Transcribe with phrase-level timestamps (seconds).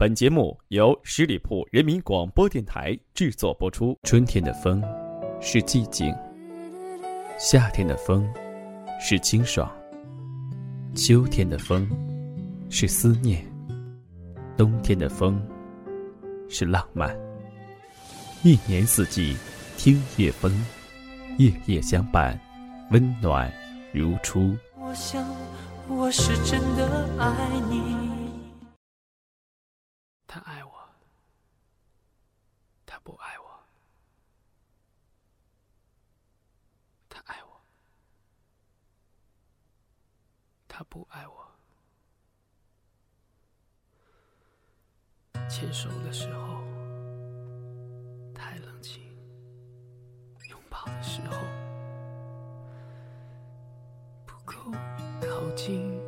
[0.00, 3.98] 本节目由十里铺人民广播电台制作播出。
[4.04, 4.80] 春天的风
[5.40, 6.14] 是寂静，
[7.36, 8.24] 夏天的风
[9.00, 9.68] 是清爽，
[10.94, 11.84] 秋天的风
[12.70, 13.44] 是思念，
[14.56, 15.44] 冬天的风
[16.48, 17.12] 是浪漫。
[18.44, 19.36] 一年四季，
[19.76, 20.64] 听夜风，
[21.38, 22.38] 夜夜相伴，
[22.92, 23.52] 温暖
[23.92, 24.56] 如初。
[24.76, 25.28] 我想，
[25.88, 28.07] 我是真的爱你。
[30.30, 30.88] 他爱我，
[32.84, 33.46] 他不爱我；
[37.08, 37.60] 他爱我，
[40.68, 41.50] 他不爱我。
[45.48, 46.62] 牵手的时候
[48.34, 49.02] 太冷清，
[50.50, 51.34] 拥抱的时候
[54.26, 54.54] 不够
[55.22, 56.07] 靠近。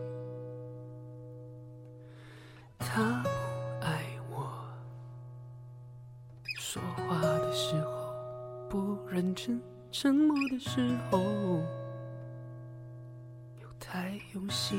[9.08, 11.18] 认真，沉默的时候
[13.60, 14.78] 又太用心。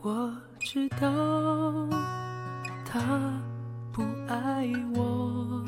[0.00, 1.88] 我知道
[2.84, 3.42] 他
[3.92, 5.64] 不爱我，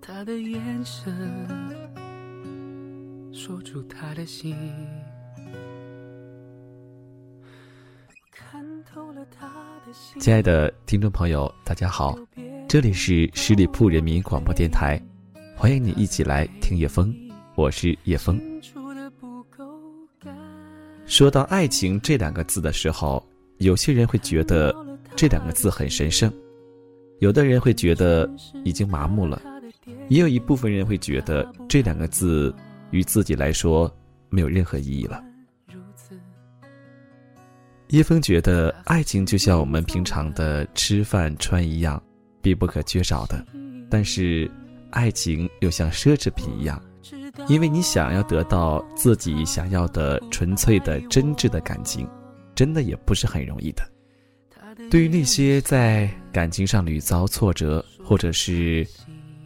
[0.00, 1.12] 他的眼神
[3.32, 4.56] 说出他的心。
[10.18, 12.16] 亲爱的听众朋友，大家好，
[12.66, 15.00] 这里是十里铺人民广播电台，
[15.56, 17.14] 欢迎你一起来听叶风，
[17.54, 18.40] 我是叶风。
[21.06, 23.24] 说到爱情这两个字的时候，
[23.58, 24.74] 有些人会觉得
[25.14, 26.32] 这两个字很神圣，
[27.20, 28.28] 有的人会觉得
[28.64, 29.40] 已经麻木了，
[30.08, 32.54] 也有一部分人会觉得这两个字
[32.90, 33.92] 与自己来说
[34.30, 35.22] 没有任何意义了。
[37.88, 42.02] 叶枫觉得，爱情就像我们平常的吃饭穿一样，
[42.44, 43.42] 必不可缺少的。
[43.90, 44.50] 但是，
[44.90, 46.78] 爱情又像奢侈品一样，
[47.48, 52.06] 因为你想要得到自己想要的纯粹的真挚的感情，
[52.54, 53.82] 真的也不是很容易的。
[54.90, 58.86] 对于那些在感情上屡遭挫折，或者是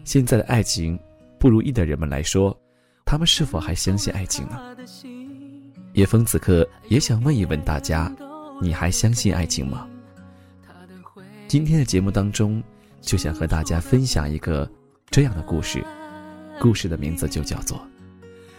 [0.03, 0.99] 现在的爱情
[1.39, 2.59] 不如意的人们来说，
[3.07, 4.59] 他们是否还相信爱情呢？
[5.93, 8.13] 叶枫此刻也想问一问大家。
[8.61, 9.87] 你还相信爱情吗？
[11.47, 12.61] 今天的节目当中，
[13.01, 14.71] 就想和大家分享一个
[15.11, 15.85] 这样的故事，
[16.61, 17.79] 故事的名字就叫做《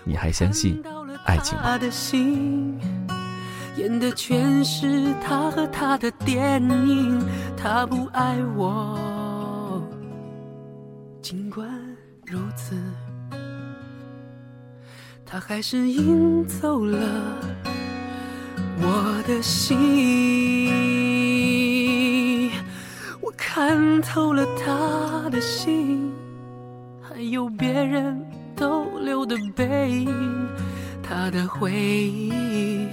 [0.03, 0.81] 你还相信
[1.25, 1.77] 爱情吗》。
[3.77, 9.81] 演的全是他和他的电影，他不爱我，
[11.21, 11.69] 尽管
[12.25, 12.75] 如此，
[15.25, 16.99] 他还是赢走了。
[18.81, 19.77] 我的心，
[23.41, 26.13] 看透了他的心，
[27.01, 28.23] 还有别人
[28.53, 30.47] 逗留的背影，
[31.01, 32.87] 他的回忆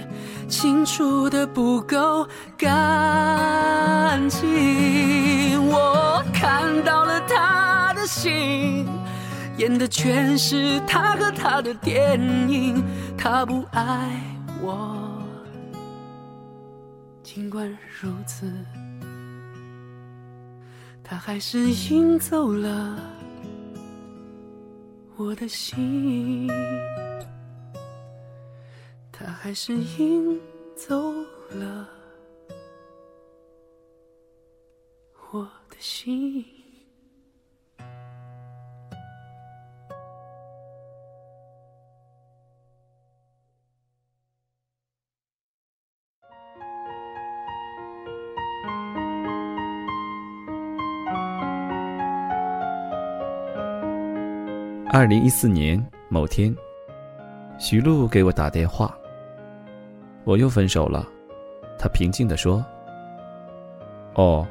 [0.47, 2.25] 清楚的不够
[2.57, 5.61] 干净。
[5.67, 8.87] 我看到了他的心，
[9.57, 12.17] 演的全是他和他的电
[12.49, 12.81] 影，
[13.17, 14.09] 他不爱
[14.61, 14.97] 我。
[17.21, 17.69] 尽管
[18.01, 18.49] 如此，
[21.09, 22.99] 他还是赢走了
[25.15, 26.49] 我的心，
[29.09, 30.37] 他还是赢
[30.75, 31.13] 走
[31.51, 31.87] 了
[35.31, 36.56] 我的心。
[54.97, 56.51] 二零一四年某天，
[57.59, 58.97] 徐璐给我打电话。
[60.23, 61.07] 我又分手了，
[61.77, 62.65] 他平静地说
[64.17, 64.43] ：“哦。”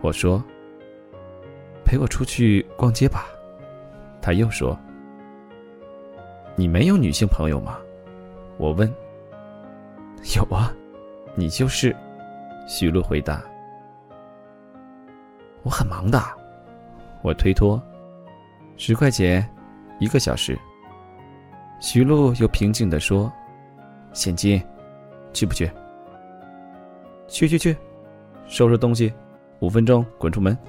[0.00, 0.42] 我说
[1.84, 3.26] ：“陪我出去逛街吧。”
[4.22, 4.74] 他又说
[6.56, 7.76] ：“你没有女性朋友吗？”
[8.56, 8.90] 我问
[10.34, 10.72] ：“有啊，
[11.34, 11.94] 你就是。”
[12.66, 13.44] 徐璐回答
[15.64, 16.18] ：“我很忙的。”
[17.20, 17.78] 我推脱
[18.78, 19.46] ：“十块钱。”
[19.98, 20.58] 一个小时，
[21.80, 23.32] 徐璐又平静地说
[24.12, 24.62] ：“现金，
[25.32, 25.70] 去不去？
[27.28, 27.74] 去去去，
[28.46, 29.10] 收拾东西，
[29.60, 30.56] 五分钟滚出门。”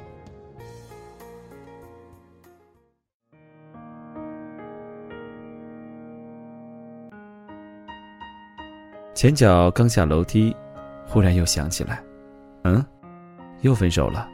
[9.14, 10.56] 前脚刚下楼梯，
[11.06, 12.02] 忽然又想起来，
[12.64, 12.82] 嗯，
[13.62, 14.30] 又分手了，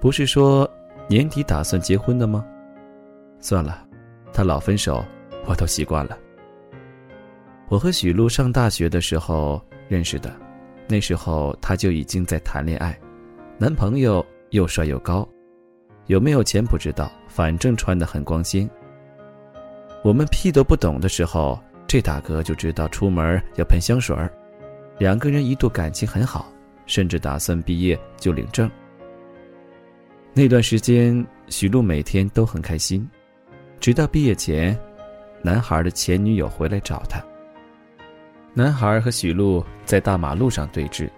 [0.00, 0.70] 不是说
[1.08, 2.44] 年底打算结婚的吗？
[3.40, 3.86] 算了，
[4.40, 5.04] 他老分手，
[5.44, 6.18] 我都习惯了。
[7.68, 10.34] 我和许璐上大学的时候认识的，
[10.88, 12.98] 那时候他就已经在谈恋爱，
[13.58, 15.28] 男朋友又帅又高，
[16.06, 18.66] 有没有钱不知道，反正穿得很光鲜。
[20.02, 24.32] 我们屁都不懂的时候，这大哥就知道出门要喷香水儿，
[24.98, 26.50] 两个人一度感情很好，
[26.86, 28.70] 甚至打算毕业就领证。
[30.32, 33.06] 那段时间，许璐每天都很开心。
[33.80, 34.78] 直到毕业前，
[35.42, 37.18] 男孩的前女友回来找他。
[38.52, 41.08] 男孩和许璐在大马路上对峙，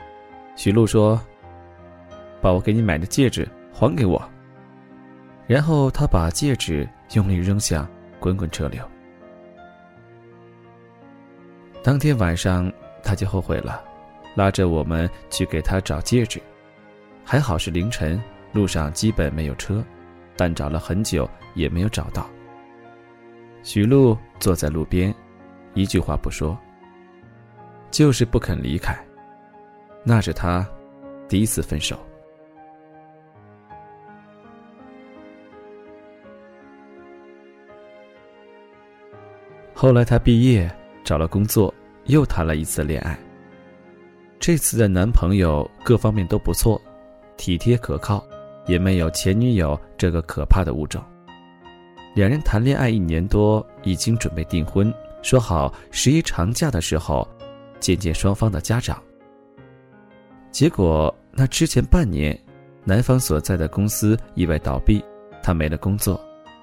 [0.54, 1.20] 许璐说
[2.40, 4.22] ：“把我给你买的戒指还给我。”
[5.48, 7.86] 然后他把戒指用力扔向
[8.20, 8.80] 滚滚车流。
[11.82, 12.72] 当天晚上
[13.02, 13.82] 他就后悔了，
[14.36, 16.40] 拉着我们去给他找戒指。
[17.24, 18.22] 还好是凌晨，
[18.52, 19.82] 路上基本没有车，
[20.36, 22.30] 但找了很久也没有找到。
[23.62, 25.14] 许璐坐在路边，
[25.74, 26.58] 一句话不说，
[27.90, 28.96] 就是不肯离开。
[30.04, 30.68] 那是他
[31.28, 31.96] 第一次分手。
[39.72, 40.70] 后来他毕业，
[41.04, 41.72] 找了工作，
[42.06, 43.18] 又谈了一次恋爱。
[44.40, 46.80] 这次的男朋友各方面都不错，
[47.36, 48.24] 体贴可靠，
[48.66, 51.02] 也没有前女友这个可怕的物种。
[52.14, 54.92] 两人谈恋爱一年多，已经准备订婚，
[55.22, 57.26] 说好十一长假的时候
[57.80, 59.02] 见见双方的家长。
[60.50, 62.38] 结果那之前半年，
[62.84, 65.02] 男方所在的公司意外倒闭，
[65.42, 66.20] 他没了工作，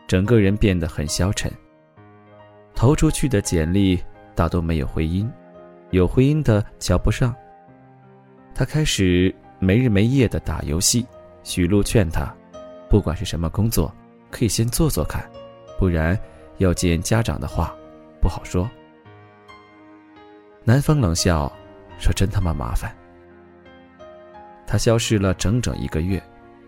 [0.07, 1.51] 整个人变得很消沉。
[2.75, 3.99] 投出去的简历
[4.35, 5.27] 大多没有回音，
[5.89, 7.35] 有回音的瞧不上。
[8.53, 11.05] 他开始没日没夜的打游戏。
[11.41, 12.31] 许璐劝他，
[12.89, 13.91] 不管是什么工作，
[14.29, 15.27] 可以先做做看。
[15.79, 16.19] 不然，
[16.57, 17.73] 要见家长的话，
[18.21, 18.69] 不好说。
[20.65, 21.49] 男方冷笑，
[21.97, 22.93] 说：“真他妈麻烦。”
[24.67, 26.21] 他消失了整整一个月，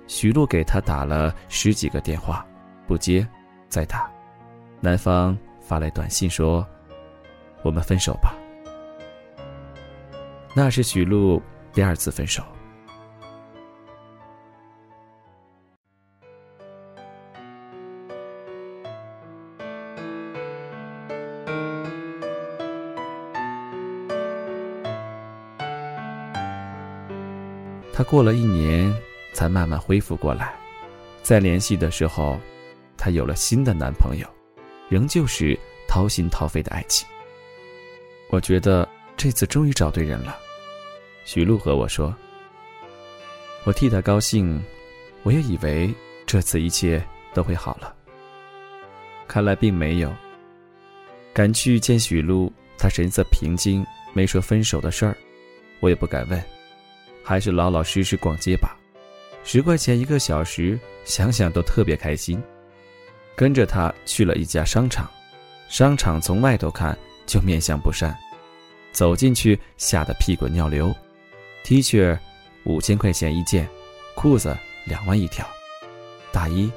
[0.07, 2.47] 许璐给他打了十几个电话，
[2.87, 3.27] 不接，
[3.67, 4.09] 再打。
[4.79, 6.65] 男方发来短信说
[7.63, 8.33] ：“我们分手吧。”
[10.55, 11.41] 那是许璐
[11.73, 12.41] 第二次分手。
[28.03, 28.93] 过了一年
[29.33, 30.53] 才慢慢恢复过来，
[31.21, 32.39] 再联系的时候，
[32.97, 34.27] 他有了新的男朋友，
[34.89, 35.57] 仍旧是
[35.87, 37.07] 掏心掏肺的爱情。
[38.29, 38.87] 我觉得
[39.17, 40.37] 这次终于找对人了，
[41.25, 42.13] 许璐和我说。
[43.63, 44.59] 我替他高兴，
[45.23, 45.93] 我也以为
[46.25, 47.03] 这次一切
[47.33, 47.93] 都会好了。
[49.27, 50.11] 看来并没有。
[51.33, 55.15] 赶去见许璐，她神色平静，没说分手的事儿，
[55.79, 56.43] 我也不敢问。
[57.23, 58.77] 还是老老实实逛街吧，
[59.43, 62.41] 十块钱一个小时，想想都特别开心。
[63.35, 65.09] 跟着他去了一家商场，
[65.69, 68.15] 商场从外头看就面相不善，
[68.91, 70.93] 走进去吓得屁滚尿流。
[71.63, 72.17] T 恤
[72.65, 73.67] 五千块钱一件，
[74.15, 75.47] 裤子两万一条，
[76.31, 76.71] 大衣，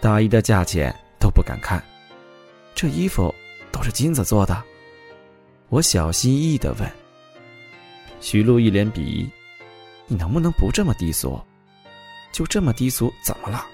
[0.00, 1.82] 大衣的价钱都不敢看。
[2.74, 3.32] 这衣服
[3.70, 4.62] 都是金子做的？
[5.68, 6.90] 我小心翼翼地问。
[8.20, 9.28] 徐璐一脸鄙夷。
[10.06, 11.40] 你能不能不这么低俗？
[12.32, 13.66] 就这么低俗，怎么了？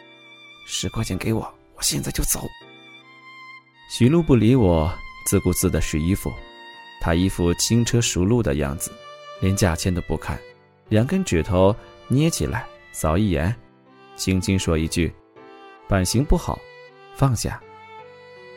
[0.66, 1.40] 十块钱给我，
[1.74, 2.46] 我现在就走。
[3.90, 4.92] 许璐不理我，
[5.26, 6.32] 自顾自的试衣服，
[7.00, 8.92] 他一副轻车熟路的样子，
[9.40, 10.38] 连价钱都不看，
[10.88, 11.74] 两根指头
[12.06, 13.54] 捏起来，扫一眼，
[14.14, 15.12] 轻轻说一句
[15.88, 16.58] ：“版型不好，
[17.16, 17.60] 放下。”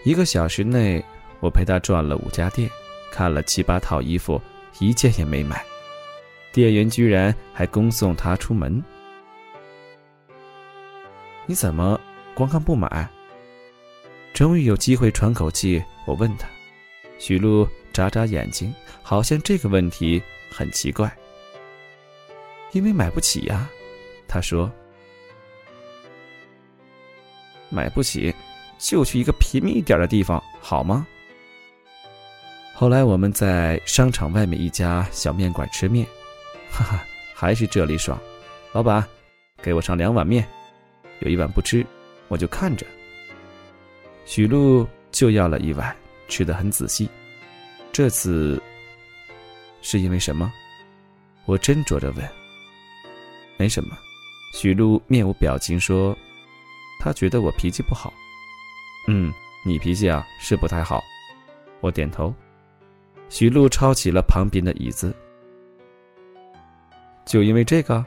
[0.06, 1.04] 一个小时内，
[1.40, 2.70] 我陪他转了五家店，
[3.12, 4.40] 看了七八套衣服，
[4.80, 5.66] 一件也没买。
[6.54, 8.82] 店员居然还恭送他出门，
[11.48, 12.00] 你怎么
[12.36, 13.10] 光看不买？
[14.36, 16.48] 终于有机会喘口气，我问他。
[17.18, 21.12] 许露眨眨眼睛，好像这个问题很奇怪。
[22.72, 23.68] 因为买不起呀，
[24.28, 24.72] 他说。
[27.70, 28.32] 买不起，
[28.78, 31.08] 就去一个平民一点的地方好吗？
[32.76, 36.06] 后来我们在商场外面一家小面馆吃面。
[36.74, 38.20] 哈哈，还是这里爽，
[38.72, 39.08] 老板，
[39.62, 40.44] 给我上两碗面，
[41.20, 41.86] 有一碗不吃，
[42.30, 42.84] 我就看着。
[44.26, 45.96] 许璐就要了一碗，
[46.28, 47.08] 吃的很仔细。
[47.92, 48.60] 这次
[49.84, 50.52] 是因为什么？
[51.46, 52.28] 我斟酌着问
[53.56, 53.96] ：“没什么。”
[54.56, 56.18] 许露面无表情说
[57.00, 58.12] ：“他觉得我脾气不好。
[59.08, 59.32] ”“嗯，
[59.64, 61.04] 你脾气啊是不太好。”
[61.82, 62.34] 我点头。
[63.30, 65.16] 许露抄起了旁边的椅子。
[67.26, 68.06] 就因为这个，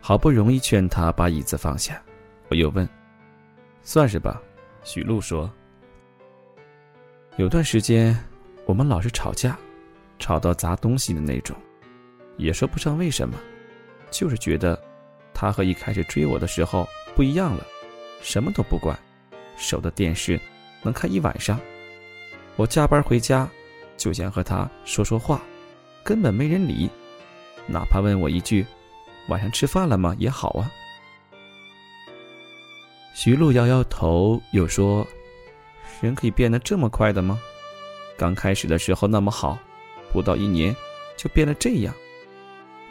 [0.00, 2.02] 好不容易劝他把椅子放下，
[2.48, 2.88] 我又问
[3.82, 4.42] ：“算是吧。”
[4.84, 5.50] 许露说
[7.36, 8.16] ：“有段时间，
[8.66, 9.58] 我们老是吵架，
[10.18, 11.56] 吵到砸东西的那种，
[12.36, 13.36] 也说不上为什么，
[14.10, 14.80] 就是觉得
[15.34, 17.66] 他和一开始追我的时候不一样了，
[18.20, 18.96] 什么都不管，
[19.56, 20.38] 守着电视
[20.82, 21.58] 能看一晚上。
[22.54, 23.48] 我加班回家，
[23.96, 25.42] 就想和他说说话，
[26.04, 26.88] 根本没人理，
[27.66, 28.64] 哪怕问我一句
[29.28, 30.70] ‘晚上吃饭了吗’也好啊。”
[33.14, 35.06] 徐璐摇摇头，又说
[36.00, 37.40] ：“人可以变得这么快的吗？
[38.16, 39.58] 刚开始的时候那么好，
[40.12, 40.74] 不到一年
[41.16, 41.94] 就变得这样。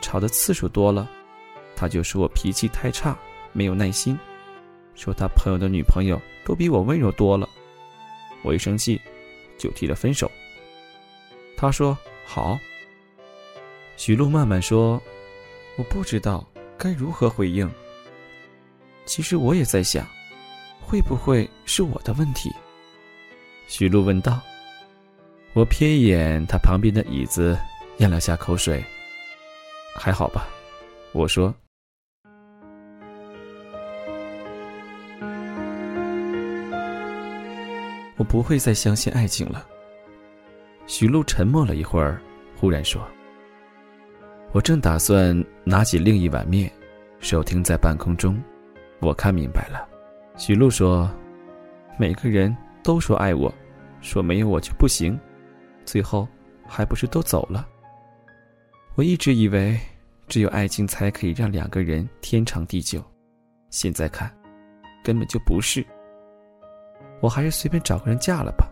[0.02, 1.10] 吵的次数多了，
[1.76, 3.18] 他就说我脾气太差，
[3.54, 4.18] 没有耐心，
[4.94, 7.48] 说他朋友的女朋友都比我温柔多了。
[8.44, 9.00] 我一生气，
[9.58, 10.30] 就提了分手。
[11.56, 12.60] 他说好。”
[13.98, 15.02] 徐璐慢慢说
[15.78, 16.46] ：“我不知道
[16.78, 17.70] 该如何回应。
[19.06, 20.06] 其实我也在想。”
[20.88, 22.54] 会不会是我的问题？
[23.68, 24.40] 徐璐问道。
[25.54, 27.58] 我瞥一眼他旁边的椅子，
[27.98, 28.84] 咽了下口水。
[29.96, 30.46] 还好吧，
[31.12, 31.52] 我说。
[38.18, 39.66] 我不会再相信爱情了。
[40.86, 42.22] 徐璐沉默了一会儿，
[42.56, 43.02] 忽然说
[44.56, 45.36] ：“我正打算
[45.66, 46.72] 拿起另一碗面，
[47.20, 48.42] 手停在半空中，
[49.02, 49.86] 我看明白了。”
[50.40, 51.12] 许露说
[52.00, 53.54] ：“每个人都说爱我，
[54.00, 55.20] 说没有我就不行，
[55.84, 56.26] 最后
[56.66, 57.68] 还不是都走了。
[58.96, 59.78] 我一直以为
[60.26, 63.04] 只有爱情才可以让两个人天长地久，
[63.70, 64.32] 现在看，
[65.04, 65.86] 根本就不是。
[67.20, 68.72] 我还是随便找个人嫁了吧。”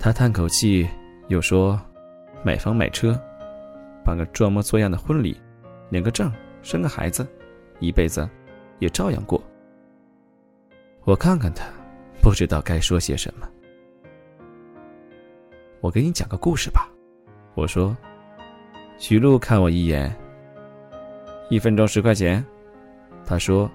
[0.00, 0.88] 他叹口气，
[1.28, 1.78] 又说
[2.42, 3.20] ：“买房买车，
[4.10, 5.40] 办个装模作样的婚礼，
[5.88, 7.24] 领个证，生个孩子，
[7.78, 8.28] 一辈子
[8.80, 9.40] 也照样过。”
[11.06, 11.64] 我看看他，
[12.20, 13.48] 不知道该说些什么。
[15.80, 16.88] 我给你讲个故事吧，
[17.54, 17.96] 我说。
[18.98, 20.12] 许璐看我一眼。
[21.50, 22.44] 一分钟十块钱，
[23.24, 23.70] 他说。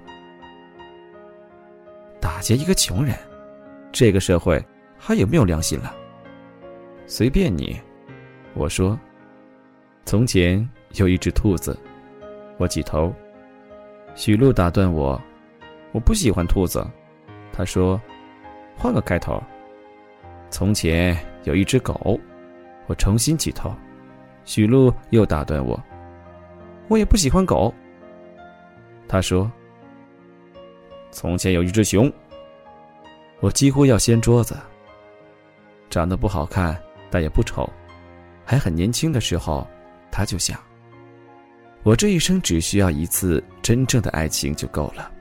[2.19, 3.17] 打劫一个穷人，
[3.89, 4.61] 这个社会
[4.97, 5.95] 还有没有良心了？
[7.07, 7.79] 随便你，
[8.53, 8.99] 我说。
[10.05, 11.75] 从前有一只兔子，
[12.57, 13.11] 我起头。
[14.13, 15.19] 许璐打断我，
[15.93, 16.85] 我不喜欢兔子。
[17.51, 17.99] 他说
[18.77, 19.41] ：“换个开头。”
[20.51, 22.19] 从前有一只狗，
[22.85, 23.73] 我重新起头。
[24.45, 25.77] 许璐又打断我
[26.87, 27.73] ：“我也不喜欢狗。”
[29.09, 29.51] 他说
[31.09, 32.11] ：“从前有一只熊。”
[33.41, 34.55] 我几乎要掀桌子。
[35.89, 37.67] 长得不好看，但也不丑，
[38.45, 39.67] 还很年轻的时候，
[40.15, 40.57] 他就想：
[41.83, 45.11] 我这一生只需要一次真正的爱情就够了。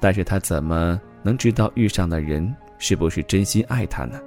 [0.00, 1.00] 但是他怎么？
[1.22, 4.20] 能知道遇上的人是不是真心爱他呢？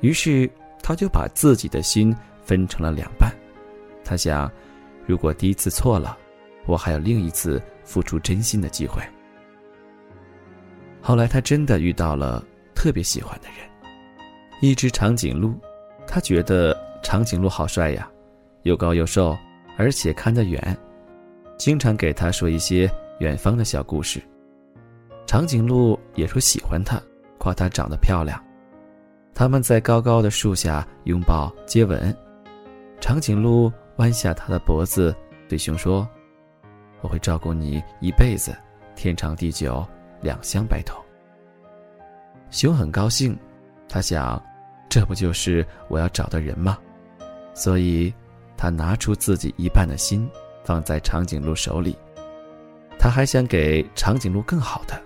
[0.00, 0.50] 于是
[0.82, 3.32] 他就把自己的心分成了两半。
[4.04, 4.50] 他想，
[5.06, 6.18] 如果第一次错了，
[6.66, 9.00] 我还有另一次付出真心的机会。
[11.00, 13.58] 后来他真的遇到了特别喜欢的人，
[14.60, 15.54] 一只长颈鹿。
[16.04, 18.10] 他觉得长颈鹿好帅呀，
[18.62, 19.36] 又高又瘦，
[19.76, 20.76] 而且看得远，
[21.56, 24.22] 经常给他说一些远方的小故事。
[25.26, 27.00] 长颈鹿也说喜欢他，
[27.38, 28.42] 夸他长得漂亮。
[29.34, 32.14] 他们在高高的树下拥抱接吻。
[33.00, 35.14] 长颈鹿弯下它的脖子，
[35.48, 36.08] 对熊说
[37.02, 38.56] ：“我会照顾你一辈子，
[38.96, 39.86] 天长地久，
[40.20, 41.00] 两相白头。”
[42.50, 43.38] 熊很高兴，
[43.88, 44.42] 他想，
[44.88, 46.76] 这不就是我要找的人吗？
[47.54, 48.12] 所以，
[48.58, 50.28] 他拿出自己一半的心，
[50.64, 51.96] 放在长颈鹿手里。
[52.98, 55.00] 他还想给长颈鹿更好的。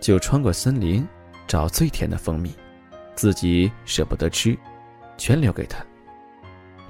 [0.00, 1.08] 就穿过森林，
[1.46, 2.54] 找最甜的蜂蜜，
[3.14, 4.54] 自己舍不得吃，
[5.16, 5.82] 全留给他。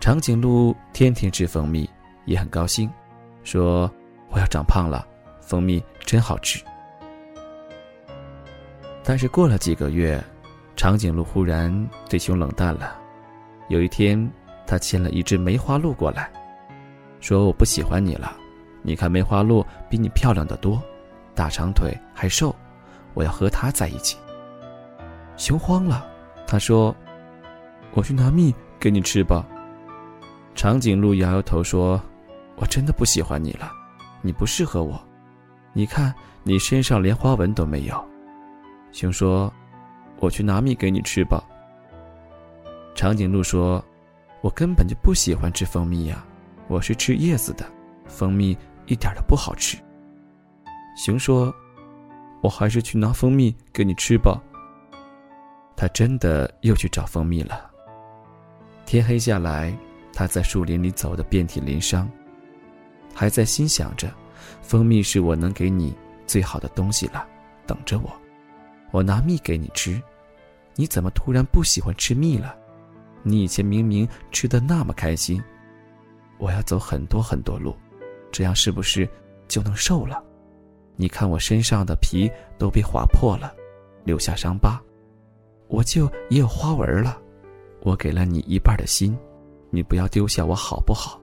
[0.00, 1.88] 长颈鹿天天吃蜂蜜，
[2.24, 2.90] 也很高兴，
[3.44, 3.88] 说
[4.30, 5.06] ：“我要长胖了，
[5.40, 6.60] 蜂蜜真好吃。”
[9.04, 10.20] 但是过了几个月，
[10.74, 12.98] 长颈鹿忽然对熊冷淡了。
[13.68, 14.28] 有一天，
[14.66, 16.30] 他牵了一只梅花鹿过来，
[17.21, 18.37] 说：“我不喜欢你了，
[18.83, 20.83] 你看梅花鹿比你漂亮的多，
[21.35, 22.54] 大长腿还瘦。”
[23.14, 24.18] 我要和它在一起。
[25.37, 26.04] 熊慌了，
[26.49, 26.92] 他说
[27.94, 29.47] ：“我去拿蜜给你吃吧。”
[30.56, 32.00] 长颈鹿摇摇头说
[32.59, 33.71] ：“我真的不喜欢你了，
[34.21, 35.00] 你不适合我。
[35.73, 38.04] 你看，你身上连花纹都没有。”
[38.90, 39.52] 熊说
[40.18, 41.40] ：“我去拿蜜给你吃吧。”
[42.97, 43.80] 长颈鹿说
[44.44, 46.22] ：“我根本就不喜欢吃蜂蜜呀，
[46.68, 47.64] 我是吃叶子的，
[48.04, 49.78] 蜂蜜一点都不好吃。”
[51.02, 51.50] 熊说
[52.44, 54.38] ：“我还是去拿蜂蜜给你吃吧。”
[55.74, 57.70] 他真的又去找蜂蜜了。
[58.84, 59.74] 天黑下来，
[60.12, 62.06] 他在树林里走得遍体鳞伤，
[63.14, 64.12] 还在心想着
[64.60, 65.96] ：“蜂蜜是我能给你
[66.26, 67.26] 最好的东西了，
[67.66, 68.12] 等着我，
[68.90, 69.98] 我拿蜜给你吃。
[70.74, 72.54] 你怎么突然不喜欢吃蜜了？
[73.25, 75.43] 你以前明明吃的那么开心。
[76.38, 77.75] 我要走很多很多路，
[78.31, 79.09] 这样是不是
[79.49, 80.23] 就能瘦了？
[80.95, 83.52] 你看我身上的皮都被划破了，
[84.04, 84.81] 留下伤疤。”
[85.66, 87.19] 我就也有花纹了，
[87.81, 89.19] 我给了你一半的心，
[89.71, 91.19] 你不要丢下我好不好？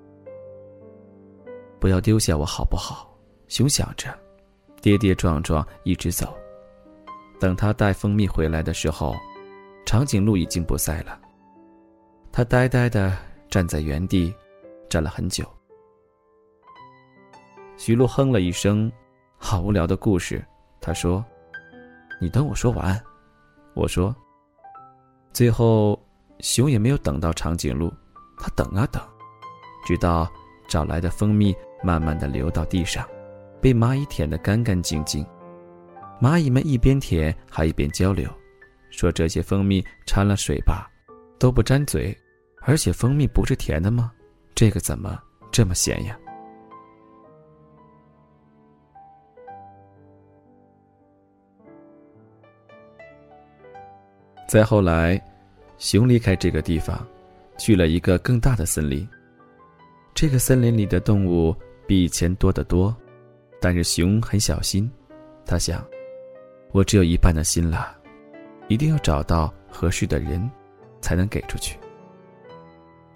[1.80, 3.16] 不要丢下我好不好？
[3.48, 4.12] 熊想着，
[4.82, 6.36] 跌跌撞撞一直走。
[7.40, 9.16] 等他带蜂蜜回来的时候，
[9.86, 11.21] 长颈鹿已经不在了。
[12.34, 13.18] 他呆呆的
[13.50, 14.34] 站在原地，
[14.90, 15.46] 站了很久。
[17.76, 18.90] 徐璐哼了一声
[19.38, 20.44] ：“好无聊的故事。”
[20.80, 21.24] 他说
[22.22, 22.98] ：“你等我说完。”
[23.76, 24.16] 我说。
[25.34, 26.02] 最后，
[26.40, 27.92] 熊也没有等到长颈鹿，
[28.38, 29.02] 他等啊等，
[29.86, 30.30] 直到
[30.68, 33.06] 找来的蜂蜜慢慢的流到地上，
[33.62, 35.26] 被蚂蚁舔得干干净净。
[36.22, 38.30] 蚂蚁们一边舔还一边交流，
[38.90, 40.90] 说这些蜂蜜掺了水吧，
[41.40, 42.16] 都不沾嘴，
[42.62, 44.12] 而且蜂蜜不是甜的吗？
[44.54, 45.20] 这个怎么
[45.52, 46.18] 这么咸呀？
[54.48, 55.20] 再后来，
[55.78, 57.08] 熊离开这个地方，
[57.58, 59.08] 去了一个更大的森林。
[60.14, 61.56] 这个森林里的动物
[61.88, 62.96] 比以前多得多，
[63.60, 64.92] 但是熊很小心。
[65.46, 65.84] 他想，
[66.74, 67.98] 我只有一半的心了，
[68.68, 70.48] 一定要找到合适的人，
[71.02, 71.80] 才能给出去。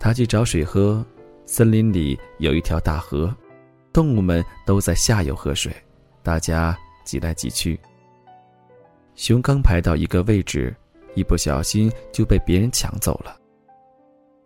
[0.05, 1.03] 他去找水喝，
[1.47, 3.35] 森林里有一条大河，
[3.91, 5.75] 动物们都在下游喝水，
[6.21, 7.79] 大家挤来挤去。
[9.15, 10.71] 熊刚排到一个位置。
[11.15, 13.35] 一不小心就被别人抢走了。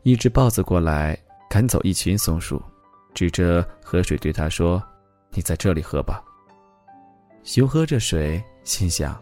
[0.04, 1.18] 一只豹子过来
[1.50, 2.62] 赶走一群松鼠，
[3.14, 4.82] 指着河水对他说
[5.34, 6.24] ：“你在这里喝吧。”
[7.44, 9.22] 熊喝着水，心想：“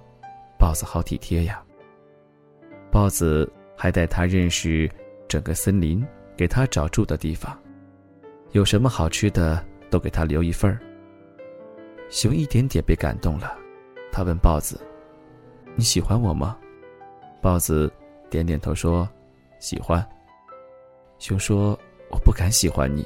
[0.59, 1.63] 豹子好体贴呀。”
[2.91, 4.87] 豹子还带他认识
[5.27, 6.05] 整个森林，
[6.37, 7.57] 给他找住的地方，
[8.51, 10.79] 有什么好吃的都给他留一份儿。
[12.09, 13.57] 熊一点点被感动了，
[14.11, 14.79] 他问豹子
[15.75, 16.57] ：“你喜欢我吗？”
[17.41, 17.91] 豹子
[18.29, 19.09] 点点头说
[19.59, 20.07] ：“喜欢。”
[21.19, 21.77] 熊说
[22.11, 23.05] ：“我不敢喜欢你，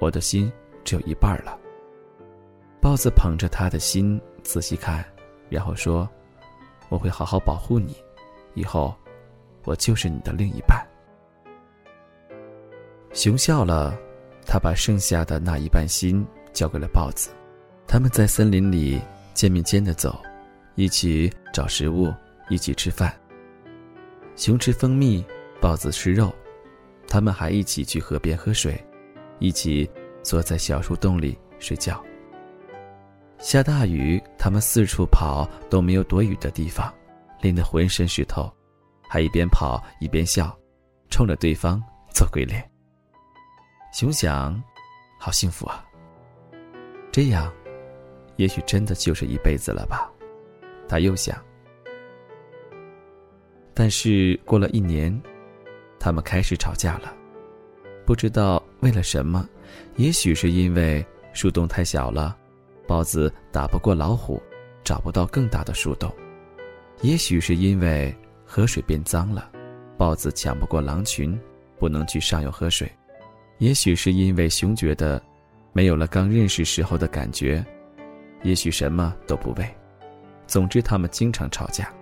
[0.00, 0.50] 我的心
[0.84, 1.58] 只有一半了。”
[2.80, 5.04] 豹子捧着他的心仔细看，
[5.50, 6.08] 然后说
[6.88, 7.96] ：“我会好好保护你，
[8.54, 8.94] 以后
[9.64, 10.82] 我就是你的另一半。”
[13.12, 13.98] 熊笑了，
[14.46, 17.30] 他把剩下的那一半心交给了豹子。
[17.86, 19.00] 他们在森林里
[19.34, 20.20] 肩并肩的走，
[20.74, 22.12] 一起找食物，
[22.48, 23.12] 一起吃饭。
[24.36, 25.24] 熊吃蜂蜜，
[25.60, 26.32] 豹子吃肉，
[27.08, 28.78] 他们还一起去河边喝水，
[29.38, 29.90] 一起
[30.22, 32.00] 坐在小树洞里睡觉。
[33.38, 36.92] 下大雨，他们四处跑都没有躲雨的地方，
[37.40, 38.52] 淋得浑身湿透，
[39.08, 40.56] 还一边跑一边笑，
[41.08, 42.68] 冲着对方做鬼脸。
[43.98, 44.62] 熊想，
[45.18, 45.84] 好幸福啊！
[47.10, 47.52] 这样，
[48.36, 50.08] 也许真的就是一辈子了吧？
[50.88, 51.36] 他又想。
[53.74, 55.20] 但是过了一年，
[55.98, 57.12] 他们开始吵架了，
[58.06, 59.44] 不知道为了什么，
[59.96, 62.36] 也许是因为树洞太小了，
[62.86, 64.40] 豹子打不过老虎，
[64.84, 66.08] 找不到更大的树洞；
[67.02, 69.50] 也许是因为河水变脏了，
[69.96, 71.36] 豹子抢不过狼群，
[71.80, 72.86] 不能去上游喝水；
[73.58, 75.20] 也许是因为熊觉得
[75.72, 77.62] 没有了刚认识时候的感觉；
[78.42, 79.68] 也许什么都不为。
[80.46, 81.92] 总之，他们经常吵架。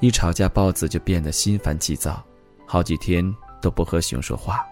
[0.00, 2.22] 一吵架，豹子就变得心烦气躁，
[2.66, 4.64] 好几天都不和熊说话。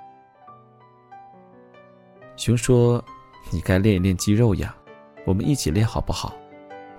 [2.36, 3.02] 熊说
[3.50, 4.76] ：“你该练一练肌肉呀，
[5.24, 6.34] 我们一起练好不好？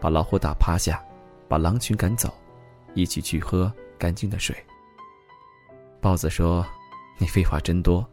[0.01, 1.01] 把老虎打趴下，
[1.47, 2.33] 把狼群赶走，
[2.95, 4.55] 一起去喝干净的水。”
[6.01, 6.65] 豹子说
[7.19, 8.03] ：“你废话真多。”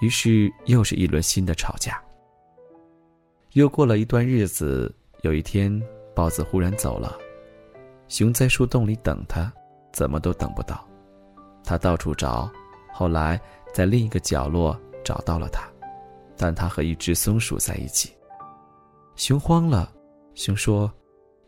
[0.00, 2.02] 于是又是一轮新的吵架。
[3.52, 5.82] 又过了一段日子，有一天，
[6.14, 7.16] 豹子忽然走了。
[8.08, 9.52] 熊在树洞里等他，
[9.92, 10.86] 怎么都等不到。
[11.64, 12.50] 他到处找，
[12.92, 13.40] 后来
[13.72, 15.68] 在另一个角落找到了它，
[16.36, 18.14] 但它和一只松鼠在一起。
[19.16, 19.92] 熊慌了，
[20.34, 20.92] 熊说：“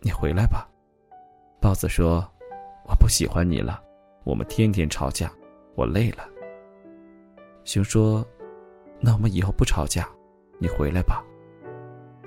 [0.00, 0.66] 你回来吧。”
[1.60, 2.26] 豹子说
[2.88, 3.80] ：“我不喜欢你了，
[4.24, 5.30] 我们天天吵架，
[5.76, 6.26] 我累了。”
[7.64, 8.26] 熊说
[9.00, 10.08] ：“那我们以后不吵架，
[10.58, 11.24] 你回来吧。”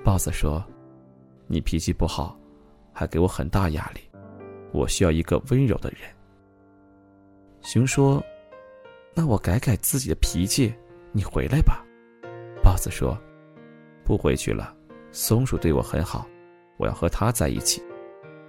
[0.04, 0.64] 豹子说
[1.46, 2.38] ：“你脾气不好，
[2.92, 4.00] 还给我很大压力，
[4.72, 6.00] 我需要一个温柔的人。”
[7.62, 8.22] 熊说
[9.14, 10.74] ：“那我改改自己的脾气，
[11.12, 11.84] 你回来吧。”
[12.62, 13.16] 豹子说
[14.04, 14.74] ：“不回去了，
[15.12, 16.26] 松鼠对我很好，
[16.78, 17.82] 我要和它在一起。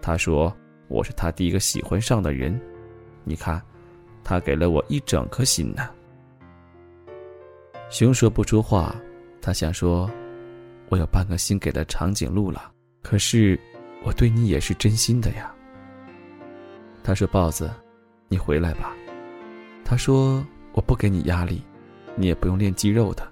[0.01, 0.55] 他说
[0.87, 2.59] 我是他第一个喜欢上的人，
[3.23, 3.61] 你看，
[4.23, 5.89] 他给了我一整颗心呢。”
[7.93, 8.95] 熊说不出话，
[9.39, 10.09] 他想说
[10.89, 12.71] ：“我有半个心给了长颈鹿了，
[13.03, 13.57] 可是
[14.03, 15.53] 我对你也是真心的呀。”
[17.03, 17.71] 他说：“豹子，
[18.29, 18.95] 你回来吧。”
[19.85, 21.61] 他说：“我不给你压力，
[22.15, 23.31] 你也不用练肌肉的，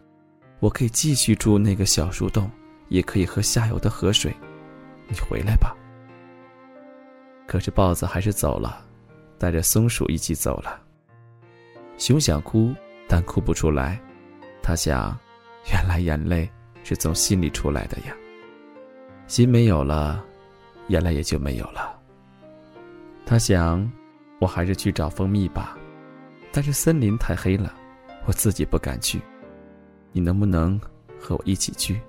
[0.60, 2.48] 我可以继续住那个小树洞，
[2.90, 4.32] 也可以喝下游的河水。
[5.08, 5.76] 你回来吧。”
[7.50, 8.86] 可是豹子还是走了，
[9.40, 10.80] 带着松鼠一起走了。
[11.98, 12.72] 熊想哭，
[13.10, 14.00] 但哭不出来。
[14.62, 15.18] 他想，
[15.72, 16.50] 原来眼泪
[16.84, 18.16] 是从心里出来的呀。
[19.28, 20.24] 心没有了，
[20.88, 21.98] 眼泪也就没有了。
[23.26, 23.90] 他想，
[24.40, 25.78] 我还是去找蜂蜜吧。
[26.52, 27.74] 但是森林太黑了，
[28.26, 29.22] 我自己不敢去。
[30.12, 30.80] 你能不能
[31.18, 32.00] 和我一起去？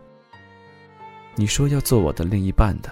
[1.37, 2.91] 你说要做我的另一半的，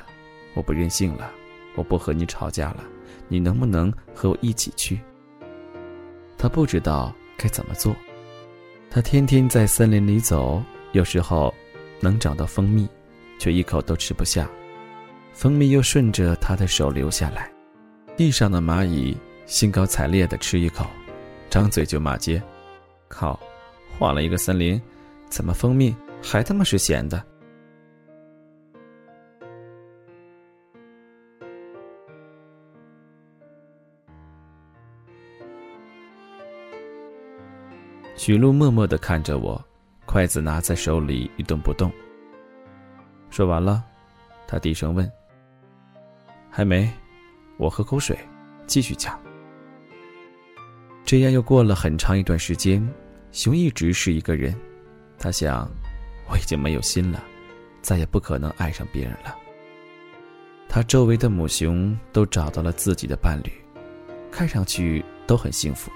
[0.54, 1.30] 我不任性了，
[1.74, 2.84] 我不和你吵架了。
[3.26, 5.00] 你能不能和我一起去？
[6.38, 7.94] 他不知道该怎么做。
[8.92, 11.54] 他天天在森林里走，有时候
[12.00, 12.88] 能找到蜂蜜，
[13.38, 14.50] 却一口都吃不下。
[15.32, 17.48] 蜂蜜又顺着他的手流下来，
[18.16, 20.84] 地上的蚂蚁兴高采烈地吃一口。
[21.48, 22.42] 张嘴就骂街，
[23.06, 23.38] 靠！
[23.96, 24.80] 换了一个森林，
[25.28, 27.24] 怎么蜂蜜还他妈是咸的？
[38.22, 39.58] 许露默默的看着我，
[40.04, 41.90] 筷子拿在手里一动不动。
[43.30, 43.82] 说完了，
[44.46, 45.10] 他低声问
[46.52, 46.86] ：“还没？
[47.56, 48.14] 我喝口水，
[48.66, 49.18] 继续讲。”
[51.02, 52.86] 这样又过了很长一段时间，
[53.32, 54.54] 熊一直是一个人。
[55.18, 55.66] 他想，
[56.28, 57.24] 我已经没有心了，
[57.80, 59.34] 再也不可能爱上别人了。
[60.68, 63.50] 他周围的母熊都找到了自己的伴侣，
[64.30, 65.90] 看上去都很幸福。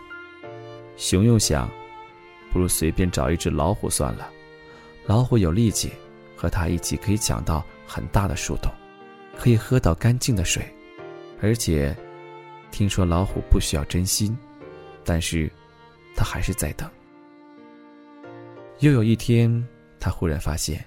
[0.96, 1.70] 熊又想，
[2.55, 4.31] 不如随便找一只老虎算了。
[5.07, 5.90] 老虎有力气，
[6.37, 8.71] 和它一起可以抢到很大的树洞，
[9.37, 10.64] 可以喝到干净的水，
[11.43, 11.93] 而且，
[12.71, 14.38] 听说老虎不需要真心。
[15.05, 15.51] 但是，
[16.14, 16.88] 他还是在等。
[18.79, 19.51] 又有一天，
[19.99, 20.83] 他忽然发现，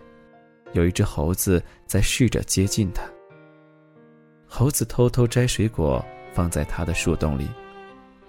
[0.72, 3.04] 有一只猴子在试着接近他。
[4.48, 7.46] 猴子偷偷摘水果放在他的树洞里，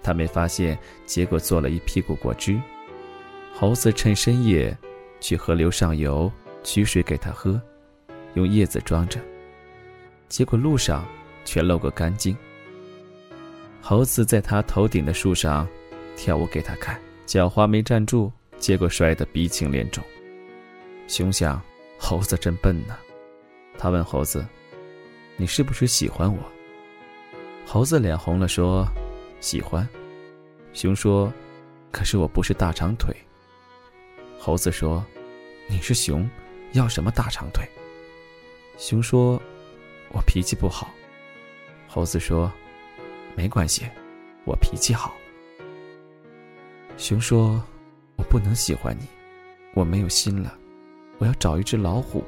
[0.03, 2.59] 他没发现，结果做了一屁股果汁。
[3.53, 4.77] 猴子趁深夜
[5.19, 6.31] 去河流上游
[6.63, 7.61] 取水给他喝，
[8.33, 9.19] 用叶子装着，
[10.27, 11.05] 结果路上
[11.45, 12.35] 全漏个干净。
[13.81, 15.67] 猴子在他头顶的树上。
[16.21, 20.03] 跳舞给他看，脚滑没站住，结果摔得鼻青脸肿。
[21.07, 21.61] 熊想，
[21.97, 22.97] 猴子真笨呐。
[23.77, 24.45] 他问猴子
[25.39, 26.39] ：“你是不是喜欢我？”
[27.65, 28.85] 猴子脸红了，说
[29.39, 29.87] ：“喜欢。”
[30.75, 31.31] 熊说
[31.89, 33.15] ：“可是我不是大长腿。”
[34.41, 35.05] 猴子说
[35.67, 36.27] ：“你是熊，
[36.71, 37.67] 要什么大长腿？”
[38.79, 39.39] 熊说
[40.13, 40.89] ：“我脾气不好。”
[41.89, 42.49] 猴子说
[43.35, 43.85] ：“没关系，
[44.45, 45.13] 我脾气好。”
[46.95, 47.61] 熊说
[48.15, 49.05] ：“我不能喜欢你，
[49.73, 50.57] 我没有心了。
[51.17, 52.23] 我要找一只老虎，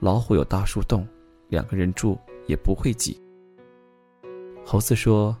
[0.00, 1.06] 老虎有大树洞，
[1.48, 3.22] 两个人住也不会挤。”
[4.66, 5.36] 猴子说：“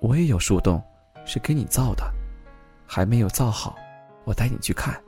[0.00, 0.82] 我也有树洞，
[1.26, 2.10] 是给你造的，
[2.86, 3.76] 还没有造好，
[4.24, 4.98] 我带你去看。”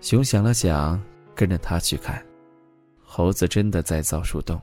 [0.00, 1.02] 熊想了想，
[1.34, 2.24] 跟着他去看。
[3.02, 4.60] 猴子真的在造树洞。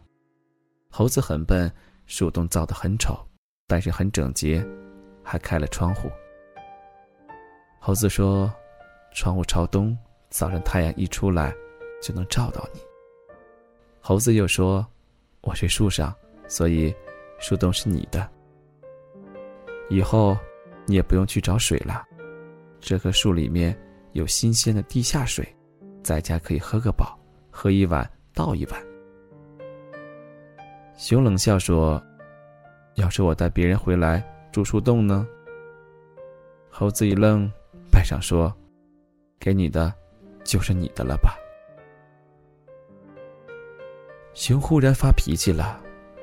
[0.90, 1.72] 猴子很笨，
[2.06, 3.18] 树洞造的很丑，
[3.66, 4.66] 但是很整洁，
[5.24, 6.12] 还开了窗户。
[7.80, 8.54] 猴子说
[9.16, 9.98] ：“窗户朝东，
[10.30, 11.54] 早上太阳一出来，
[12.02, 12.80] 就能照到你。”
[14.00, 14.86] 猴子又说
[15.42, 16.14] ：“我睡树上，
[16.48, 16.94] 所以
[17.40, 18.30] 树洞是你的。
[19.90, 20.38] 以后
[20.86, 22.06] 你也不用去找水了，
[22.80, 23.78] 这棵树里面
[24.14, 25.48] 有新鲜的地下水，
[26.04, 27.18] 在家可以喝个饱，
[27.50, 28.82] 喝一碗倒一碗。”
[30.98, 32.02] 熊冷笑说
[32.96, 35.28] ：“要是我带别人回来住树洞呢？”
[36.70, 37.52] 猴子一愣。
[37.92, 38.52] 拜上说
[39.38, 39.94] ：“给你的
[40.46, 41.36] 就是你的了吧。
[44.34, 45.78] 熊忽然发脾气了，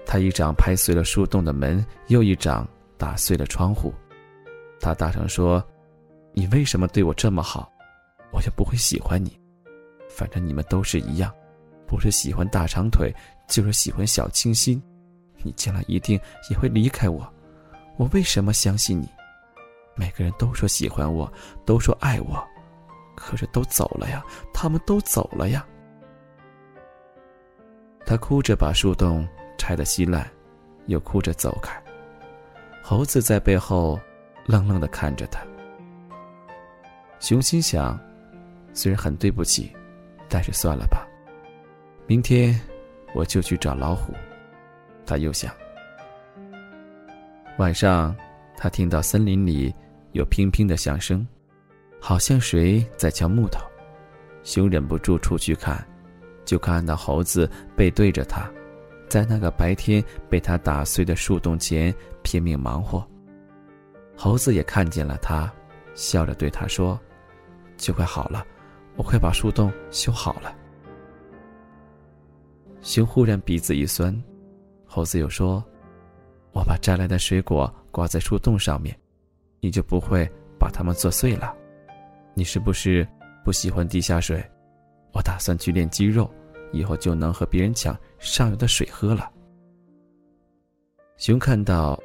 [0.07, 3.93] 他一掌拍碎了树洞的门，又一掌打碎了窗户。
[4.81, 5.63] 他大声说
[6.33, 7.71] ：“你为什么对我这么好？
[8.33, 9.39] 我就不会喜欢你。
[10.09, 11.33] 反正你们都是一样，
[11.87, 13.13] 不是喜欢大长腿，
[13.49, 14.83] 就是喜欢小清新。
[15.43, 17.33] 你将来一定也会离开我，
[17.97, 19.09] 我为什么相信你？
[19.95, 21.33] 每个人都说喜欢我，
[21.65, 22.45] 都说爱我，
[23.15, 25.65] 可是都走了呀，他们都走了呀。”
[28.05, 30.29] 他哭着把树洞拆得稀烂，
[30.87, 31.81] 又哭着走开。
[32.83, 34.01] 猴子在背后
[34.47, 35.41] 愣愣地看着他。
[37.21, 38.01] 熊心想，
[38.79, 39.73] 虽然很对不起，
[40.29, 41.05] 但是算了吧。
[42.07, 42.57] 明天
[43.13, 44.15] 我就去找老虎。
[45.05, 45.53] 他又想。
[47.59, 48.15] 晚上，
[48.57, 49.75] 他听到森林里
[50.13, 51.27] 有乒乒的响声，
[52.01, 53.59] 好像谁在敲木头。
[54.45, 55.85] 熊忍不住出去看。
[56.45, 58.49] 就看到猴子背对着他，
[59.09, 63.05] 在那个白天被他打碎的树洞前拼命忙活。
[64.17, 65.53] 猴子也看见了他，
[65.97, 66.99] 笑着对他说
[67.77, 68.47] ：“就快好了，
[68.99, 70.55] 我快把树洞修好了。”
[72.83, 74.15] 熊忽然鼻子一酸，
[74.85, 75.65] 猴子又说
[76.53, 78.95] ：“我把摘来的水果挂在树洞上面，
[79.61, 81.57] 你就不会把它们做碎了。
[82.35, 83.09] 你是不是
[83.43, 84.45] 不喜欢地下水？
[85.13, 86.31] 我打算去练肌肉。”
[86.71, 89.33] 以后就能和别人抢上游的水喝了。
[91.17, 91.99] 熊看到，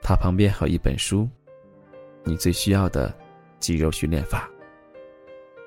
[0.00, 1.28] 他旁边还有一本书，
[2.24, 3.14] 你最需要的
[3.60, 4.48] 肌肉训练法。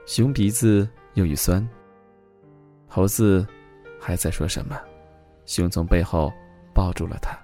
[0.10, 1.64] 熊鼻子又一酸。
[2.88, 3.46] 猴子
[4.02, 4.76] 还在说什么？
[5.46, 6.34] 熊从背后
[6.74, 7.38] 抱住了他。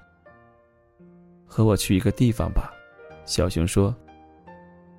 [1.46, 2.74] 和我去一个地方吧，
[3.24, 3.96] 小熊说。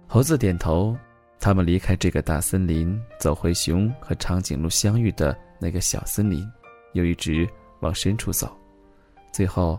[0.06, 0.96] 猴子点头。
[1.40, 5.36] 他们离开这个大森林，走回熊和长颈鹿相遇的。
[5.58, 6.48] 那个小森林，
[6.92, 7.48] 又一直
[7.80, 8.56] 往深处走，
[9.32, 9.78] 最后，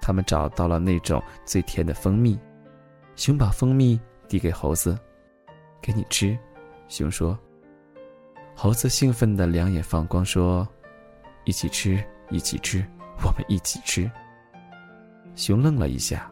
[0.00, 2.38] 他们找到了那种最甜的蜂蜜。
[3.16, 4.96] 熊把蜂蜜递给猴子，
[5.82, 6.38] 给你吃。
[6.88, 7.38] 熊说。
[8.54, 10.66] 猴子兴奋的两眼放光，说
[11.44, 12.84] ：“一起吃，一起吃，
[13.22, 14.10] 我们一起吃。”
[15.36, 16.30] 熊愣了一下，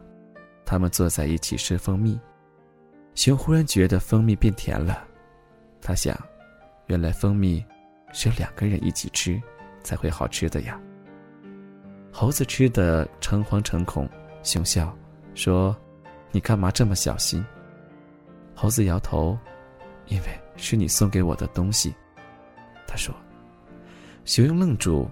[0.65, 2.19] 他们坐在一起吃蜂蜜。
[3.13, 5.07] 熊忽然觉得蜂蜜变甜了，
[5.81, 6.17] 他想，
[6.87, 7.63] 原来蜂蜜。
[8.17, 9.41] 是两个人一起吃，
[9.83, 10.79] 才会好吃的呀。
[12.13, 14.09] 猴子吃的诚惶诚恐，
[14.41, 14.95] 熊笑
[15.33, 15.75] 说
[16.31, 17.45] ：“你干嘛这么小心？”
[18.55, 19.37] 猴子摇头
[20.07, 21.93] ：“因为是你送给我的东西。”
[22.87, 23.13] 他说。
[24.27, 25.07] 熊又愣住，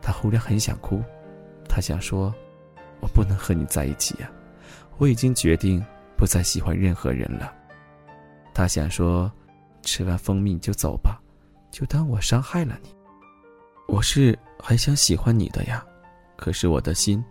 [0.00, 1.02] 他忽然很想哭，
[1.68, 2.34] 他想说
[3.00, 4.32] ：“我不能和你在一起呀，
[4.96, 5.84] 我已经决定
[6.16, 7.52] 不再喜欢任何人了。”
[8.54, 9.30] 他想说
[9.84, 11.20] ：“吃完蜂蜜就走吧。”
[11.70, 12.88] 就当我伤害了你，
[13.86, 15.84] 我是很想喜欢你的呀，
[16.34, 17.22] 可是我的心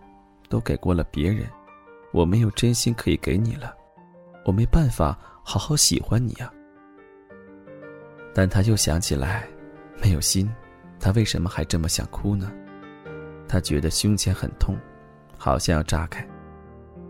[0.50, 1.50] 都给过了别人，
[2.12, 3.76] 我没有真心可以给你了，
[4.46, 6.54] 我没办法好好喜欢你呀。
[8.34, 9.48] 但他又想起来，
[10.02, 10.50] 没有心，
[11.00, 12.52] 他为什么还这么想哭呢？
[13.48, 14.76] 他觉得胸前很痛，
[15.38, 16.28] 好像要炸开，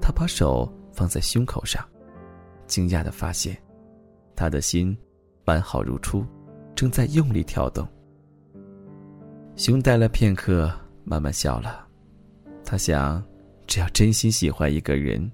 [0.02, 1.84] 他把手放在胸口上，
[2.68, 3.58] 惊讶的发现，
[4.36, 4.98] 他的心
[5.46, 6.26] 完好如初。
[6.76, 7.88] 正在用力跳动。
[9.56, 11.88] 熊呆了片刻，慢慢笑了。
[12.66, 13.24] 他想，
[13.68, 15.32] 只要真心喜欢一个人，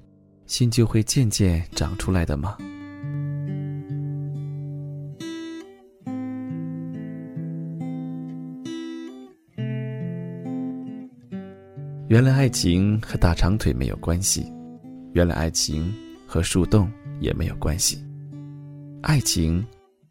[0.48, 2.58] 心就会渐渐长出来的吗？
[12.10, 14.52] 原来爱情和大长腿没有关系，
[15.14, 15.94] 原来爱情
[16.26, 18.04] 和树洞也没有关系，
[19.04, 19.64] 爱情。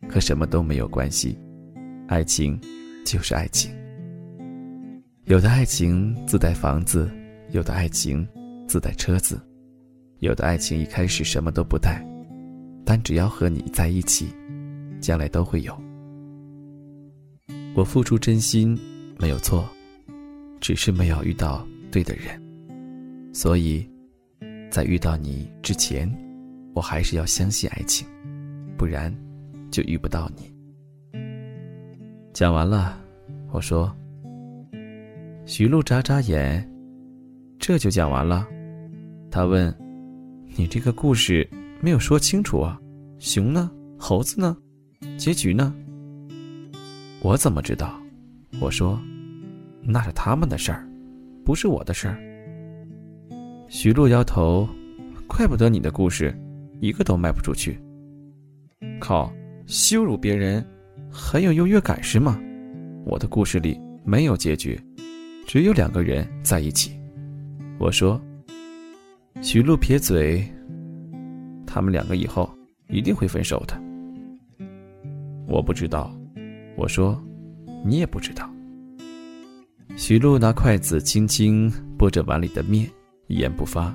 [0.08, 1.36] 和什么都没有关系，
[2.06, 2.58] 爱情
[3.04, 3.68] 就是爱情。
[5.24, 7.10] 有的爱情自带房子，
[7.50, 8.26] 有的爱情
[8.68, 9.40] 自带车子，
[10.20, 12.00] 有的爱情一开始什么都不带，
[12.84, 14.28] 但只要和你在一起，
[15.00, 15.76] 将来都会有。
[17.74, 18.78] 我付出真心
[19.18, 19.68] 没有错，
[20.60, 21.66] 只是没有遇到
[21.98, 22.40] 对的人，
[23.34, 23.88] 所以，
[24.70, 26.08] 在遇到你之前，
[26.72, 28.06] 我还是要相信爱情，
[28.76, 29.12] 不然。
[29.70, 30.50] 就遇不到你。
[32.32, 32.98] 讲完了，
[33.52, 33.94] 我说。
[35.44, 36.66] 徐璐眨眨眼，
[37.58, 38.48] 这就讲完了。
[39.30, 39.74] 他问
[40.56, 41.46] ：“你这个故事
[41.82, 42.80] 没有说清楚啊？
[43.18, 43.70] 熊呢？
[43.98, 44.56] 猴子呢？
[45.18, 45.74] 结局呢？”
[47.20, 48.00] 我怎么知道？
[48.58, 48.98] 我说
[49.84, 50.87] ：“那是他们的事儿，
[51.48, 52.20] 不是我的事儿。”
[53.68, 54.68] 徐璐摇头，
[55.26, 56.38] 怪不得你的故事
[56.78, 57.80] 一个都卖不出去。
[59.00, 59.32] 靠！
[59.66, 60.62] 羞辱别人
[61.10, 62.38] 很有优越感是吗？
[63.06, 64.78] 我的故事里没有结局，
[65.46, 67.00] 只有两个人在一起。
[67.78, 68.20] 我说。
[69.40, 70.44] 徐璐撇嘴，
[71.64, 72.50] 他们两个以后
[72.88, 73.80] 一定会分手的。
[75.46, 76.12] 我不知道，
[76.76, 77.18] 我说，
[77.86, 78.50] 你也不知道。
[79.98, 82.88] 许露拿筷子轻轻拨着碗里的面，
[83.26, 83.92] 一言不发。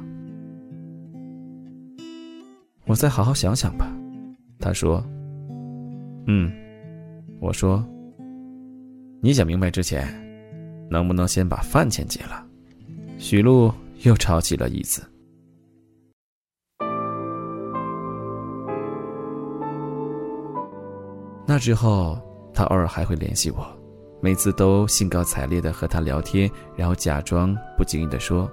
[2.86, 3.90] 我再好好想想吧，
[4.60, 5.02] 他说。
[6.28, 6.52] 嗯，
[7.40, 7.82] 我说。
[9.22, 10.06] 你想明白之前，
[10.90, 12.46] 能不能先把饭钱结了？
[13.18, 15.02] 许露又抄起了椅子。
[21.48, 22.20] 那之后，
[22.54, 23.66] 他偶尔还会联系我，
[24.24, 28.50] 每次都兴高采烈的和他聊天，然后假装不经意的说：“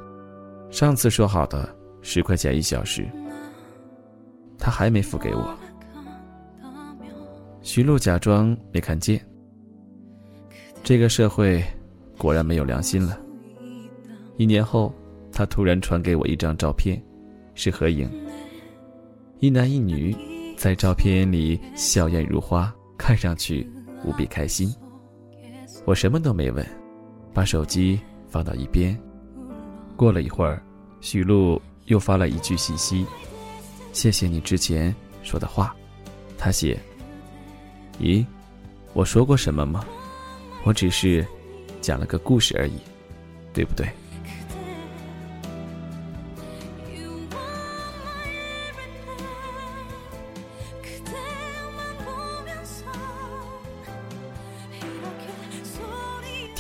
[0.69, 3.09] 上次说好的十块钱一小时，
[4.59, 5.57] 他还没付给我。”
[7.63, 9.25] 徐璐假装没看见。
[10.83, 11.63] 这个社会
[12.19, 13.17] 果然没有良心了。
[14.39, 14.93] 一年后，
[15.31, 17.01] 他突然传给我一张照片，
[17.55, 18.11] 是合影，
[19.39, 20.17] 一男一女
[20.57, 22.75] 在照片里笑靥如花。
[22.99, 23.71] 看上去
[24.05, 24.69] 无比开心，
[25.85, 26.65] 我什么都没问，
[27.35, 28.97] 把手机放到一边。
[29.97, 30.63] 过了一会儿，
[31.01, 33.05] 许璐又发了一句信息
[33.93, 35.75] ：“谢谢你之前说的话。”
[36.39, 36.79] 他写
[38.01, 38.25] ：“咦，
[38.93, 39.85] 我说过什么吗？
[40.65, 41.27] 我只是
[41.81, 42.79] 讲了个故事而已，
[43.53, 43.87] 对不对？”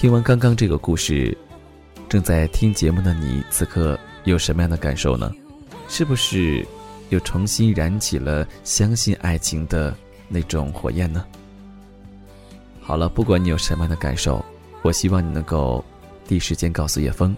[0.00, 1.36] 听完刚刚这个故事，
[2.08, 5.30] 正在听节目的你，此刻有什么样的感受呢？
[5.88, 6.66] 是不是
[7.10, 9.94] 又重新燃起了相信爱情的
[10.26, 11.22] 那种火焰呢？
[12.80, 14.42] 好了，不管你有什么样的感受，
[14.80, 15.84] 我希望你能够
[16.26, 17.36] 第一时间告诉叶枫，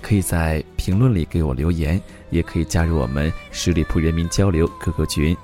[0.00, 5.36] 可以在评论里给我留言，也可以加入我们十里铺人民交流 QQ 群：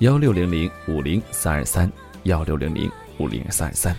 [0.00, 1.90] 幺六零零五零三二三
[2.24, 3.96] 幺六零零五零三二三。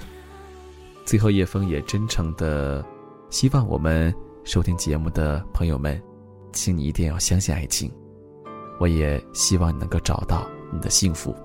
[1.06, 2.86] 最后，叶枫也真诚的
[3.30, 6.02] 希望我们收听节目的朋友们，
[6.54, 7.92] 请你一定要相信爱情。
[8.80, 11.36] 我也希望你能够找到你的幸福。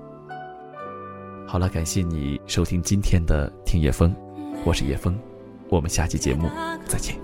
[1.45, 4.13] 好了，感谢你收听今天的听叶枫，
[4.65, 5.17] 我是叶枫，
[5.69, 6.49] 我们下期节目
[6.85, 7.15] 再见。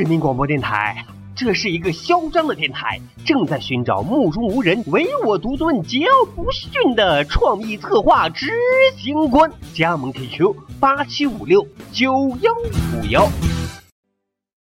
[0.00, 1.04] 人民广播电台，
[1.36, 8.48] 这是一个嚣张的电台，正在寻找目中无人、唯我独尊、桀骜不驯的创意策划执
[8.96, 9.52] 行官。
[9.74, 12.50] 加盟 QQ 八七五六九幺
[12.94, 13.28] 五幺。